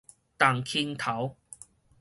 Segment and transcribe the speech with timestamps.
[0.39, 1.37] 重輕頭